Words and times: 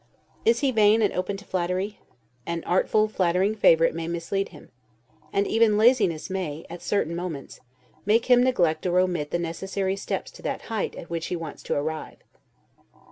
Is 0.45 0.61
he 0.61 0.71
vain, 0.71 1.03
and 1.03 1.13
open 1.13 1.37
to 1.37 1.45
flattery? 1.45 1.99
An 2.47 2.63
artful, 2.63 3.07
flattering 3.07 3.53
favorite 3.53 3.93
may 3.93 4.07
mislead 4.07 4.49
him; 4.49 4.71
and 5.31 5.45
even 5.45 5.77
laziness 5.77 6.27
may, 6.27 6.65
at 6.71 6.81
certain 6.81 7.15
moments, 7.15 7.59
make 8.03 8.25
him 8.25 8.41
neglect 8.41 8.87
or 8.87 8.97
omit 8.97 9.29
the 9.29 9.37
necessary 9.37 9.95
steps 9.95 10.31
to 10.31 10.41
that 10.41 10.63
height 10.73 10.95
at 10.95 11.11
which 11.11 11.27
he 11.27 11.35
wants 11.35 11.61
to 11.61 11.75
arrive. 11.75 12.17